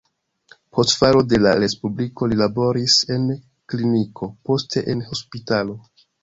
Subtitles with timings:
[0.77, 3.27] Post falo de la respubliko li laboris en
[3.75, 5.79] kliniko, poste en hospitalo.